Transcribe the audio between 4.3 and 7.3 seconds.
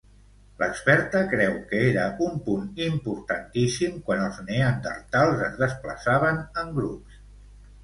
els neandertals es desplaçaven en grups.